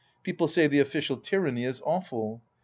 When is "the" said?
0.65-0.79